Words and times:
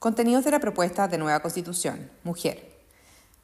Contenidos 0.00 0.46
de 0.46 0.50
la 0.50 0.60
propuesta 0.60 1.08
de 1.08 1.18
nueva 1.18 1.40
Constitución. 1.40 2.10
Mujer. 2.24 2.72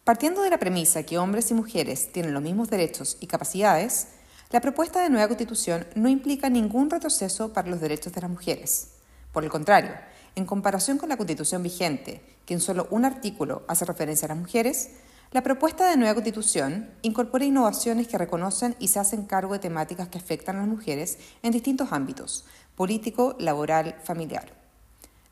Partiendo 0.04 0.40
de 0.40 0.48
la 0.48 0.56
premisa 0.56 1.02
que 1.02 1.18
hombres 1.18 1.50
y 1.50 1.54
mujeres 1.54 2.10
tienen 2.12 2.32
los 2.32 2.42
mismos 2.42 2.70
derechos 2.70 3.18
y 3.20 3.26
capacidades, 3.26 4.08
la 4.50 4.62
propuesta 4.62 5.02
de 5.02 5.10
nueva 5.10 5.28
Constitución 5.28 5.86
no 5.96 6.08
implica 6.08 6.48
ningún 6.48 6.88
retroceso 6.88 7.52
para 7.52 7.68
los 7.68 7.82
derechos 7.82 8.14
de 8.14 8.22
las 8.22 8.30
mujeres. 8.30 8.92
Por 9.32 9.44
el 9.44 9.50
contrario, 9.50 9.90
en 10.34 10.46
comparación 10.46 10.96
con 10.96 11.10
la 11.10 11.18
Constitución 11.18 11.62
vigente, 11.62 12.22
que 12.46 12.54
en 12.54 12.62
solo 12.62 12.88
un 12.90 13.04
artículo 13.04 13.64
hace 13.68 13.84
referencia 13.84 14.24
a 14.24 14.30
las 14.30 14.38
mujeres, 14.38 14.92
la 15.32 15.42
propuesta 15.42 15.90
de 15.90 15.98
nueva 15.98 16.14
Constitución 16.14 16.88
incorpora 17.02 17.44
innovaciones 17.44 18.08
que 18.08 18.16
reconocen 18.16 18.76
y 18.78 18.88
se 18.88 18.98
hacen 18.98 19.26
cargo 19.26 19.52
de 19.52 19.58
temáticas 19.58 20.08
que 20.08 20.16
afectan 20.16 20.56
a 20.56 20.60
las 20.60 20.68
mujeres 20.68 21.18
en 21.42 21.52
distintos 21.52 21.92
ámbitos, 21.92 22.46
político, 22.76 23.36
laboral, 23.38 24.00
familiar. 24.02 24.65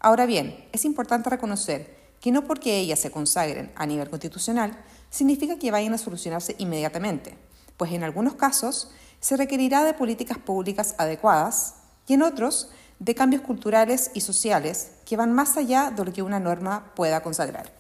Ahora 0.05 0.27
bien, 0.27 0.69
es 0.73 0.85
importante 0.85 1.31
reconocer 1.31 1.97
que 2.21 2.31
no 2.31 2.45
porque 2.45 2.79
ellas 2.79 2.99
se 2.99 3.11
consagren 3.11 3.73
a 3.75 3.87
nivel 3.87 4.11
constitucional 4.11 4.77
significa 5.09 5.59
que 5.59 5.71
vayan 5.71 5.95
a 5.95 5.99
solucionarse 5.99 6.55
inmediatamente, 6.59 7.39
pues 7.79 7.91
en 7.91 8.05
algunos 8.05 8.35
casos 8.35 8.91
se 9.21 9.39
requerirá 9.39 9.83
de 9.83 9.95
políticas 9.95 10.37
públicas 10.37 10.95
adecuadas 10.99 11.77
y 12.07 12.13
en 12.13 12.21
otros 12.21 12.69
de 12.99 13.15
cambios 13.15 13.41
culturales 13.41 14.11
y 14.13 14.21
sociales 14.21 14.91
que 15.07 15.17
van 15.17 15.33
más 15.33 15.57
allá 15.57 15.91
de 15.91 16.05
lo 16.05 16.13
que 16.13 16.21
una 16.21 16.39
norma 16.39 16.93
pueda 16.95 17.23
consagrar. 17.23 17.73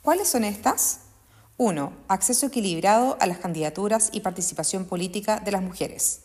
¿Cuáles 0.00 0.28
son 0.28 0.44
estas? 0.44 1.00
1. 1.58 1.92
Acceso 2.08 2.46
equilibrado 2.46 3.18
a 3.20 3.26
las 3.26 3.36
candidaturas 3.36 4.08
y 4.12 4.20
participación 4.20 4.86
política 4.86 5.40
de 5.40 5.52
las 5.52 5.60
mujeres. 5.60 6.22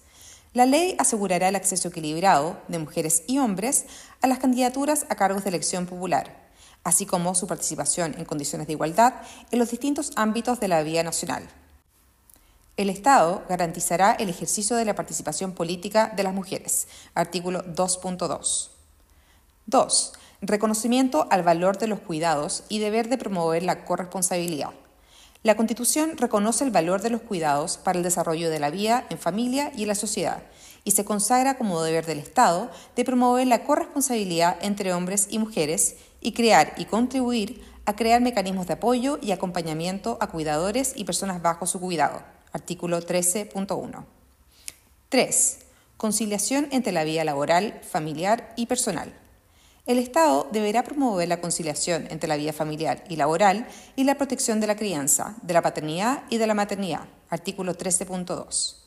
La 0.54 0.68
ley 0.68 0.96
asegurará 1.00 1.50
el 1.50 1.56
acceso 1.56 1.88
equilibrado 1.88 2.58
de 2.68 2.78
mujeres 2.78 3.24
y 3.26 3.40
hombres 3.40 3.86
a 4.22 4.28
las 4.28 4.38
candidaturas 4.38 5.08
a 5.10 5.16
cargos 5.16 5.44
de 5.44 5.50
elección 5.50 5.88
popular, 5.88 6.48
así 6.84 7.08
como 7.08 7.34
su 7.34 7.48
participación 7.48 8.14
en 8.20 8.26
condiciones 8.26 8.68
de 8.68 8.74
igualdad 8.74 9.16
en 9.50 9.58
los 9.58 9.72
distintos 9.72 10.12
ámbitos 10.16 10.60
de 10.60 10.68
la 10.68 10.84
vida 10.84 11.02
nacional. 11.02 11.50
El 12.78 12.92
Estado 12.92 13.44
garantizará 13.50 14.14
el 14.14 14.30
ejercicio 14.30 14.76
de 14.76 14.86
la 14.86 14.94
participación 14.94 15.54
política 15.54 16.14
de 16.16 16.22
las 16.22 16.36
mujeres. 16.36 16.88
Artículo 17.16 17.64
2.2. 17.66 18.70
2. 19.66 20.14
Reconocimiento 20.42 21.28
al 21.32 21.42
valor 21.42 21.80
de 21.80 21.88
los 21.88 22.00
cuidados 22.00 22.64
y 22.70 22.78
deber 22.78 23.10
de 23.10 23.18
promover 23.18 23.64
la 23.64 23.86
corresponsabilidad. 23.86 24.70
La 25.44 25.56
Constitución 25.58 26.18
reconoce 26.18 26.64
el 26.64 26.72
valor 26.72 27.02
de 27.02 27.10
los 27.10 27.22
cuidados 27.22 27.78
para 27.78 27.98
el 27.98 28.04
desarrollo 28.04 28.50
de 28.50 28.60
la 28.60 28.70
vida 28.70 29.06
en 29.10 29.18
familia 29.18 29.74
y 29.76 29.82
en 29.82 29.90
la 29.90 29.96
sociedad 29.96 30.42
y 30.86 30.92
se 30.92 31.04
consagra 31.04 31.58
como 31.58 31.82
deber 31.84 32.06
del 32.06 32.20
Estado 32.20 32.72
de 32.96 33.04
promover 33.04 33.48
la 33.48 33.66
corresponsabilidad 33.66 34.58
entre 34.62 34.94
hombres 34.94 35.28
y 35.30 35.40
mujeres 35.40 35.98
y 36.22 36.32
crear 36.32 36.74
y 36.78 36.86
contribuir 36.86 37.62
a 37.86 37.96
crear 37.96 38.22
mecanismos 38.22 38.68
de 38.68 38.74
apoyo 38.74 39.20
y 39.22 39.32
acompañamiento 39.32 40.18
a 40.22 40.28
cuidadores 40.28 40.94
y 40.96 41.04
personas 41.04 41.42
bajo 41.42 41.66
su 41.68 41.80
cuidado. 41.82 42.24
Artículo 42.54 43.02
13.1. 43.02 44.06
3. 45.10 45.60
Conciliación 45.98 46.68
entre 46.72 46.94
la 46.94 47.04
vida 47.04 47.26
laboral, 47.26 47.82
familiar 47.84 48.54
y 48.56 48.68
personal. 48.68 49.14
El 49.86 50.00
Estado 50.00 50.48
deberá 50.50 50.84
promover 50.84 51.28
la 51.28 51.42
conciliación 51.42 52.08
entre 52.10 52.30
la 52.30 52.38
vida 52.38 52.54
familiar 52.54 53.04
y 53.10 53.18
laboral 53.18 53.68
y 53.98 54.06
la 54.06 54.16
protección 54.16 54.62
de 54.62 54.68
la 54.68 54.78
crianza, 54.78 55.36
de 55.42 55.54
la 55.54 55.62
paternidad 55.62 56.24
y 56.30 56.38
de 56.38 56.48
la 56.48 56.54
maternidad. 56.54 57.02
Artículo 57.30 57.78
13.2. 57.78 58.78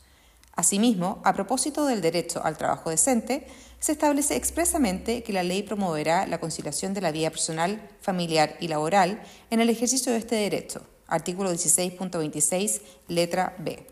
Asimismo, 0.52 1.20
a 1.22 1.34
propósito 1.34 1.84
del 1.84 2.00
derecho 2.00 2.42
al 2.42 2.56
trabajo 2.56 2.88
decente, 2.88 3.46
se 3.78 3.92
establece 3.92 4.36
expresamente 4.36 5.22
que 5.22 5.34
la 5.34 5.42
ley 5.42 5.62
promoverá 5.62 6.26
la 6.26 6.40
conciliación 6.40 6.94
de 6.94 7.02
la 7.02 7.12
vida 7.12 7.28
personal, 7.28 7.90
familiar 8.00 8.56
y 8.58 8.68
laboral 8.68 9.22
en 9.50 9.60
el 9.60 9.68
ejercicio 9.68 10.12
de 10.12 10.18
este 10.18 10.36
derecho. 10.36 10.80
Artículo 11.08 11.52
16.26, 11.52 12.80
letra 13.08 13.54
B. 13.58 13.86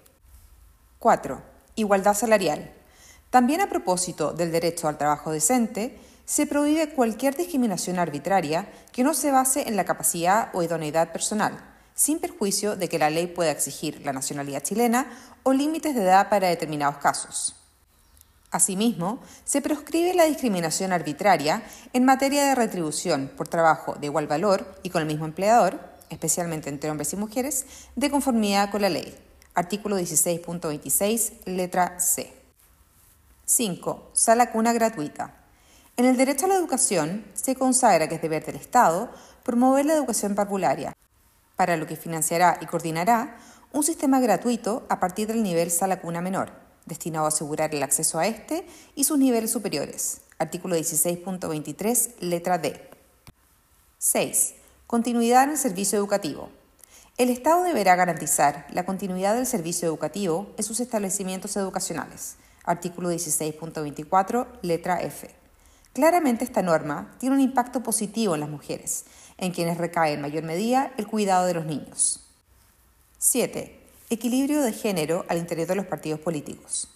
4. 1.00 1.43
Igualdad 1.75 2.14
salarial. 2.14 2.72
También 3.28 3.60
a 3.60 3.69
propósito 3.69 4.32
del 4.32 4.50
derecho 4.50 4.88
al 4.88 4.97
trabajo 4.97 5.32
decente, 5.32 5.98
se 6.25 6.47
prohíbe 6.47 6.91
cualquier 6.91 7.37
discriminación 7.37 7.99
arbitraria 7.99 8.69
que 8.93 9.05
no 9.05 9.15
se 9.15 9.31
base 9.31 9.69
en 9.69 9.77
la 9.77 9.85
capacidad 9.85 10.49
o 10.55 10.62
idoneidad 10.62 11.12
personal, 11.12 11.59
sin 11.95 12.19
perjuicio 12.19 12.77
de 12.77 12.89
que 12.89 12.99
la 12.99 13.11
ley 13.11 13.27
pueda 13.27 13.51
exigir 13.51 14.01
la 14.05 14.12
nacionalidad 14.12 14.62
chilena 14.62 15.07
o 15.43 15.53
límites 15.53 15.95
de 15.95 16.03
edad 16.03 16.29
para 16.29 16.49
determinados 16.49 16.97
casos. 16.97 17.57
Asimismo, 18.51 19.19
se 19.45 19.61
proscribe 19.61 20.15
la 20.15 20.25
discriminación 20.25 20.93
arbitraria 20.93 21.62
en 21.93 22.05
materia 22.05 22.45
de 22.45 22.55
retribución 22.55 23.31
por 23.37 23.49
trabajo 23.49 23.95
de 23.95 24.06
igual 24.06 24.27
valor 24.29 24.79
y 24.83 24.91
con 24.91 25.03
el 25.03 25.09
mismo 25.09 25.25
empleador, 25.25 25.81
especialmente 26.09 26.69
entre 26.69 26.91
hombres 26.91 27.12
y 27.12 27.17
mujeres, 27.17 27.67
de 27.97 28.11
conformidad 28.11 28.71
con 28.71 28.83
la 28.83 28.89
ley. 28.89 29.12
Artículo 29.55 29.99
16.26, 29.99 31.45
letra 31.47 31.99
C. 31.99 32.33
5. 33.45 34.11
Sala 34.12 34.51
cuna 34.53 34.73
gratuita. 34.73 35.44
En 35.97 36.06
el 36.06 36.16
derecho 36.16 36.47
a 36.47 36.49
la 36.49 36.56
educación 36.56 37.25
se 37.34 37.55
consagra 37.55 38.09
que 38.09 38.16
es 38.16 38.22
deber 38.22 38.44
del 38.44 38.56
Estado 38.56 39.10
promover 39.44 39.87
la 39.87 39.94
educación 39.94 40.34
parvularia, 40.34 40.93
para 41.55 41.77
lo 41.77 41.87
que 41.87 41.94
financiará 41.94 42.59
y 42.60 42.66
coordinará 42.66 43.38
un 43.72 43.84
sistema 43.84 44.19
gratuito 44.19 44.84
a 44.88 44.99
partir 44.99 45.28
del 45.28 45.44
nivel 45.44 45.71
sala 45.71 46.00
cuna 46.00 46.21
menor, 46.21 46.50
destinado 46.84 47.27
a 47.27 47.28
asegurar 47.28 47.72
el 47.72 47.84
acceso 47.84 48.19
a 48.19 48.27
este 48.27 48.66
y 48.97 49.05
sus 49.05 49.19
niveles 49.19 49.53
superiores. 49.53 50.22
Artículo 50.38 50.77
16.23, 50.77 52.19
letra 52.19 52.59
D. 52.59 52.91
6. 53.99 54.55
Continuidad 54.88 55.44
en 55.44 55.50
el 55.50 55.59
servicio 55.59 55.97
educativo. 55.97 56.49
El 57.19 57.31
Estado 57.31 57.62
deberá 57.62 57.94
garantizar 57.94 58.66
la 58.72 58.84
continuidad 58.84 59.37
del 59.37 59.47
servicio 59.47 59.87
educativo 59.87 60.53
en 60.56 60.65
sus 60.65 60.81
establecimientos 60.81 61.56
educacionales. 61.56 62.34
Artículo 62.65 63.12
16.24, 63.12 64.49
letra 64.62 65.00
F. 65.00 65.44
Claramente 65.94 66.43
esta 66.43 66.60
norma 66.60 67.15
tiene 67.21 67.37
un 67.37 67.41
impacto 67.41 67.84
positivo 67.84 68.34
en 68.34 68.41
las 68.41 68.50
mujeres, 68.50 69.05
en 69.38 69.53
quienes 69.53 69.78
recae 69.78 70.12
en 70.12 70.21
mayor 70.21 70.43
medida 70.43 70.93
el 70.97 71.06
cuidado 71.06 71.47
de 71.47 71.55
los 71.55 71.66
niños. 71.66 72.21
7. 73.19 73.81
Equilibrio 74.10 74.60
de 74.60 74.72
género 74.72 75.25
al 75.28 75.38
interior 75.38 75.69
de 75.69 75.77
los 75.77 75.87
partidos 75.87 76.19
políticos. 76.19 76.88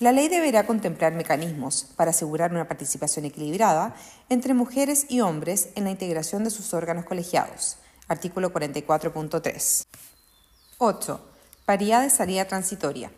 La 0.00 0.12
ley 0.12 0.28
deberá 0.28 0.66
contemplar 0.66 1.14
mecanismos 1.14 1.86
para 1.96 2.10
asegurar 2.10 2.52
una 2.52 2.68
participación 2.68 3.24
equilibrada 3.24 3.96
entre 4.28 4.52
mujeres 4.52 5.06
y 5.08 5.22
hombres 5.22 5.70
en 5.74 5.84
la 5.84 5.90
integración 5.90 6.44
de 6.44 6.50
sus 6.50 6.74
órganos 6.74 7.06
colegiados. 7.06 7.78
Artículo 8.06 8.52
44.3. 8.52 9.86
8. 10.76 11.30
Paridad 11.64 12.02
de 12.02 12.10
salida 12.10 12.44
transitoria. 12.44 13.10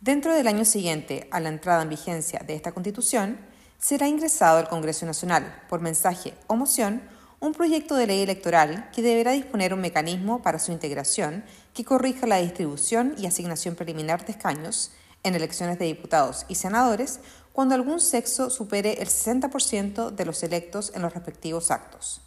Dentro 0.00 0.32
del 0.32 0.48
año 0.48 0.64
siguiente 0.64 1.28
a 1.30 1.40
la 1.40 1.50
entrada 1.50 1.82
en 1.82 1.90
vigencia 1.90 2.40
de 2.46 2.54
esta 2.54 2.72
Constitución, 2.72 3.49
será 3.80 4.06
ingresado 4.06 4.58
al 4.58 4.68
Congreso 4.68 5.06
Nacional, 5.06 5.62
por 5.68 5.80
mensaje 5.80 6.34
o 6.46 6.54
moción, 6.54 7.02
un 7.40 7.54
proyecto 7.54 7.96
de 7.96 8.06
ley 8.06 8.20
electoral 8.20 8.90
que 8.94 9.00
deberá 9.00 9.32
disponer 9.32 9.72
un 9.72 9.80
mecanismo 9.80 10.42
para 10.42 10.58
su 10.58 10.70
integración 10.70 11.42
que 11.72 11.86
corrija 11.86 12.26
la 12.26 12.36
distribución 12.36 13.14
y 13.16 13.26
asignación 13.26 13.74
preliminar 13.74 14.26
de 14.26 14.32
escaños 14.32 14.92
en 15.22 15.34
elecciones 15.34 15.78
de 15.78 15.86
diputados 15.86 16.44
y 16.48 16.56
senadores 16.56 17.20
cuando 17.54 17.74
algún 17.74 18.00
sexo 18.00 18.50
supere 18.50 19.00
el 19.00 19.08
60% 19.08 20.10
de 20.10 20.24
los 20.26 20.42
electos 20.42 20.92
en 20.94 21.00
los 21.00 21.14
respectivos 21.14 21.70
actos. 21.70 22.20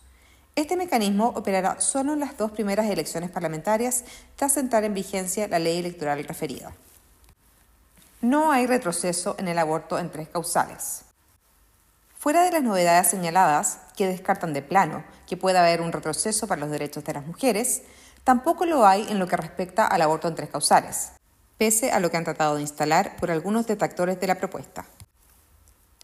Este 0.56 0.76
mecanismo 0.76 1.34
operará 1.36 1.80
solo 1.80 2.14
en 2.14 2.20
las 2.20 2.38
dos 2.38 2.52
primeras 2.52 2.90
elecciones 2.90 3.30
parlamentarias 3.30 4.04
tras 4.36 4.58
entrar 4.58 4.84
en 4.84 4.94
vigencia 4.94 5.48
la 5.48 5.60
ley 5.60 5.80
electoral 5.80 6.24
referida. 6.24 6.74
No 8.22 8.52
hay 8.52 8.66
retroceso 8.66 9.36
en 9.38 9.48
el 9.48 9.60
aborto 9.60 10.00
en 10.00 10.12
tres 10.12 10.30
causales. 10.30 11.04
Fuera 12.24 12.44
de 12.44 12.52
las 12.52 12.64
novedades 12.64 13.10
señaladas, 13.10 13.80
que 13.98 14.08
descartan 14.08 14.54
de 14.54 14.62
plano 14.62 15.04
que 15.28 15.36
pueda 15.36 15.60
haber 15.60 15.82
un 15.82 15.92
retroceso 15.92 16.48
para 16.48 16.62
los 16.62 16.72
derechos 16.72 17.04
de 17.04 17.12
las 17.12 17.26
mujeres, 17.26 17.82
tampoco 18.24 18.66
lo 18.66 18.86
hay 18.86 19.06
en 19.10 19.20
lo 19.20 19.28
que 19.28 19.36
respecta 19.36 19.86
al 19.86 20.02
aborto 20.02 20.30
en 20.30 20.36
tres 20.36 20.50
causales, 20.50 21.12
pese 21.58 21.92
a 21.92 22.00
lo 22.00 22.10
que 22.10 22.16
han 22.16 22.24
tratado 22.24 22.56
de 22.56 22.62
instalar 22.62 23.18
por 23.18 23.30
algunos 23.30 23.68
detractores 23.68 24.22
de 24.22 24.28
la 24.28 24.36
propuesta. 24.36 24.86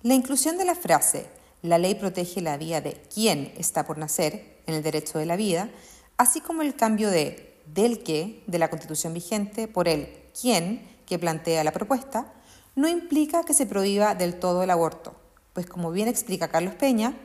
La 0.01 0.13
inclusión 0.13 0.57
de 0.57 0.65
la 0.65 0.75
frase 0.75 1.29
la 1.61 1.77
ley 1.77 1.95
protege 1.95 2.41
la 2.41 2.57
vida 2.57 2.81
de 2.81 3.01
quien 3.13 3.53
está 3.57 3.85
por 3.85 3.97
nacer 3.97 4.57
en 4.67 4.73
el 4.73 4.83
derecho 4.83 5.19
de 5.19 5.25
la 5.25 5.37
vida, 5.37 5.69
así 6.17 6.41
como 6.41 6.63
el 6.63 6.75
cambio 6.75 7.09
de 7.09 7.55
del 7.65 8.03
que 8.03 8.43
de 8.45 8.59
la 8.59 8.69
constitución 8.69 9.13
vigente 9.13 9.69
por 9.69 9.87
el 9.87 10.09
quien 10.37 10.85
que 11.05 11.17
plantea 11.17 11.63
la 11.63 11.71
propuesta, 11.71 12.33
no 12.75 12.89
implica 12.89 13.45
que 13.45 13.53
se 13.53 13.65
prohíba 13.65 14.15
del 14.15 14.37
todo 14.37 14.63
el 14.63 14.69
aborto, 14.69 15.15
pues 15.53 15.65
como 15.65 15.91
bien 15.91 16.07
explica 16.07 16.47
Carlos 16.47 16.75
Peña, 16.75 17.15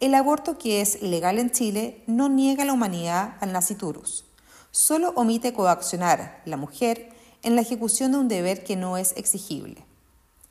el 0.00 0.14
aborto 0.14 0.58
que 0.58 0.80
es 0.80 1.02
legal 1.02 1.38
en 1.38 1.50
Chile 1.50 2.04
no 2.06 2.28
niega 2.28 2.64
la 2.64 2.72
humanidad 2.72 3.36
al 3.40 3.52
naciturus, 3.52 4.24
solo 4.70 5.12
omite 5.16 5.52
coaccionar 5.52 6.40
la 6.44 6.56
mujer 6.56 7.10
en 7.42 7.56
la 7.56 7.62
ejecución 7.62 8.12
de 8.12 8.18
un 8.18 8.28
deber 8.28 8.64
que 8.64 8.76
no 8.76 8.96
es 8.96 9.12
exigible. 9.16 9.84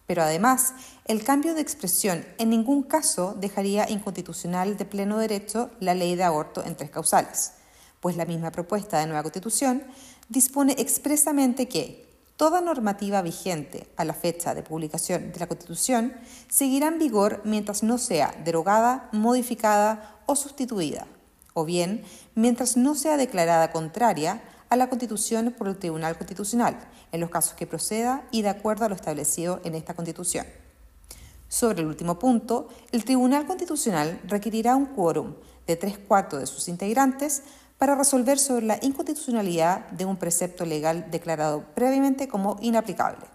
Pero 0.06 0.24
además, 0.24 0.74
el 1.06 1.24
cambio 1.24 1.54
de 1.54 1.62
expresión 1.62 2.26
en 2.38 2.50
ningún 2.50 2.84
caso 2.84 3.36
dejaría 3.38 3.90
inconstitucional 3.90 4.78
de 4.78 4.86
pleno 4.86 5.18
derecho 5.18 5.70
la 5.80 5.94
ley 5.94 6.16
de 6.16 6.24
aborto 6.24 6.64
en 6.64 6.76
tres 6.76 6.90
causales, 6.90 7.54
pues 8.00 8.16
la 8.16 8.26
misma 8.26 8.52
propuesta 8.52 9.00
de 9.00 9.06
nueva 9.06 9.24
constitución 9.24 9.84
dispone 10.30 10.76
expresamente 10.78 11.68
que 11.68 12.07
toda 12.38 12.62
normativa 12.62 13.22
vigente 13.24 13.90
a 13.98 14.06
la 14.06 14.14
fecha 14.14 14.54
de 14.54 14.64
publicación 14.64 15.32
de 15.32 15.40
la 15.40 15.48
Constitución 15.48 16.14
seguirá 16.48 16.88
en 16.88 17.00
vigor 17.00 17.42
mientras 17.44 17.84
no 17.84 17.98
sea 17.98 18.34
derogada, 18.46 19.10
modificada 19.12 20.22
o 20.28 20.36
sustituida, 20.36 21.08
o 21.54 21.66
bien 21.66 22.04
mientras 22.36 22.78
no 22.78 22.94
sea 22.94 23.18
declarada 23.18 23.72
contraria 23.72 24.44
a 24.70 24.76
la 24.76 24.88
Constitución 24.88 25.54
por 25.58 25.68
el 25.68 25.78
Tribunal 25.78 26.18
Constitucional, 26.18 26.78
en 27.12 27.22
los 27.22 27.32
casos 27.32 27.56
que 27.56 27.66
proceda 27.66 28.28
y 28.32 28.44
de 28.44 28.50
acuerdo 28.50 28.86
a 28.86 28.90
lo 28.90 28.96
establecido 28.96 29.60
en 29.64 29.74
esta 29.74 29.96
Constitución. 29.96 30.46
Sobre 31.48 31.82
el 31.82 31.88
último 31.88 32.20
punto, 32.20 32.68
el 32.92 33.04
Tribunal 33.04 33.48
Constitucional 33.48 34.20
requerirá 34.26 34.76
un 34.76 34.88
quórum 34.88 35.36
de 35.66 35.76
tres 35.76 35.98
cuartos 35.98 36.40
de 36.40 36.46
sus 36.46 36.68
integrantes 36.68 37.44
para 37.78 37.96
resolver 37.96 38.40
sobre 38.40 38.66
la 38.66 38.80
inconstitucionalidad 38.82 39.88
de 39.90 40.06
un 40.06 40.18
precepto 40.18 40.66
legal 40.66 41.10
declarado 41.12 41.64
previamente 41.76 42.28
como 42.28 42.58
inaplicable. 42.62 43.26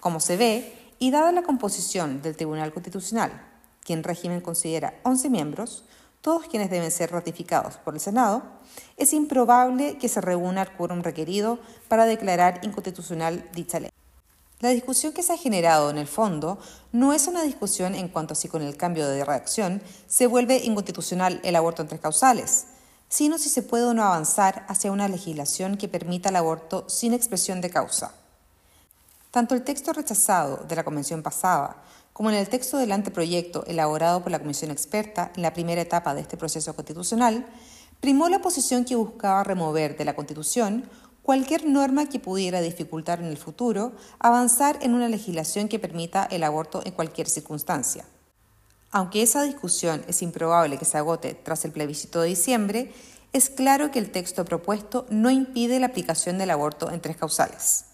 Como 0.00 0.20
se 0.20 0.36
ve, 0.36 0.72
y 0.98 1.10
dada 1.10 1.32
la 1.32 1.42
composición 1.42 2.22
del 2.22 2.36
Tribunal 2.36 2.72
Constitucional, 2.72 3.32
quien 3.84 4.02
régimen 4.02 4.40
considera 4.40 4.94
11 5.02 5.28
miembros, 5.30 5.84
todos 6.22 6.46
quienes 6.46 6.70
deben 6.70 6.90
ser 6.90 7.12
ratificados 7.12 7.76
por 7.76 7.94
el 7.94 8.00
Senado, 8.00 8.42
es 8.96 9.12
improbable 9.12 9.98
que 9.98 10.08
se 10.08 10.20
reúna 10.20 10.62
el 10.62 10.72
quórum 10.72 11.02
requerido 11.02 11.58
para 11.88 12.06
declarar 12.06 12.60
inconstitucional 12.62 13.48
dicha 13.54 13.78
ley. 13.78 13.90
La 14.60 14.70
discusión 14.70 15.12
que 15.12 15.22
se 15.22 15.34
ha 15.34 15.36
generado 15.36 15.90
en 15.90 15.98
el 15.98 16.06
fondo 16.06 16.58
no 16.90 17.12
es 17.12 17.26
una 17.26 17.42
discusión 17.42 17.94
en 17.94 18.08
cuanto 18.08 18.32
a 18.32 18.36
si 18.36 18.48
con 18.48 18.62
el 18.62 18.76
cambio 18.76 19.06
de 19.06 19.22
redacción 19.22 19.82
se 20.08 20.26
vuelve 20.26 20.56
inconstitucional 20.64 21.40
el 21.44 21.56
aborto 21.56 21.82
en 21.82 21.88
tres 21.88 22.00
causales, 22.00 22.64
sino 23.08 23.38
si 23.38 23.48
se 23.48 23.62
puede 23.62 23.84
o 23.84 23.94
no 23.94 24.04
avanzar 24.04 24.64
hacia 24.68 24.92
una 24.92 25.08
legislación 25.08 25.76
que 25.76 25.88
permita 25.88 26.28
el 26.28 26.36
aborto 26.36 26.84
sin 26.88 27.14
expresión 27.14 27.60
de 27.60 27.70
causa. 27.70 28.12
Tanto 29.30 29.54
el 29.54 29.62
texto 29.62 29.92
rechazado 29.92 30.64
de 30.68 30.76
la 30.76 30.84
convención 30.84 31.22
pasada 31.22 31.82
como 32.12 32.30
en 32.30 32.36
el 32.36 32.48
texto 32.48 32.78
del 32.78 32.92
anteproyecto 32.92 33.66
elaborado 33.66 34.22
por 34.22 34.32
la 34.32 34.38
comisión 34.38 34.70
experta 34.70 35.32
en 35.36 35.42
la 35.42 35.52
primera 35.52 35.82
etapa 35.82 36.14
de 36.14 36.22
este 36.22 36.38
proceso 36.38 36.74
constitucional, 36.74 37.44
primó 38.00 38.30
la 38.30 38.40
posición 38.40 38.86
que 38.86 38.96
buscaba 38.96 39.44
remover 39.44 39.98
de 39.98 40.06
la 40.06 40.16
Constitución 40.16 40.88
cualquier 41.22 41.66
norma 41.66 42.08
que 42.08 42.18
pudiera 42.18 42.62
dificultar 42.62 43.20
en 43.20 43.26
el 43.26 43.36
futuro 43.36 43.92
avanzar 44.18 44.78
en 44.80 44.94
una 44.94 45.10
legislación 45.10 45.68
que 45.68 45.78
permita 45.78 46.24
el 46.30 46.42
aborto 46.42 46.80
en 46.86 46.92
cualquier 46.92 47.28
circunstancia. 47.28 48.06
Aunque 48.90 49.22
esa 49.22 49.42
discusión 49.42 50.04
es 50.08 50.22
improbable 50.22 50.78
que 50.78 50.84
se 50.84 50.98
agote 50.98 51.34
tras 51.34 51.64
el 51.64 51.72
plebiscito 51.72 52.20
de 52.20 52.28
diciembre, 52.28 52.92
es 53.32 53.50
claro 53.50 53.90
que 53.90 53.98
el 53.98 54.10
texto 54.10 54.44
propuesto 54.44 55.06
no 55.10 55.30
impide 55.30 55.80
la 55.80 55.86
aplicación 55.86 56.38
del 56.38 56.50
aborto 56.50 56.90
en 56.90 57.00
tres 57.00 57.16
causales. 57.16 57.86